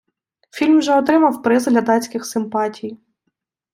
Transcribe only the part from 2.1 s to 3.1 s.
симпатій.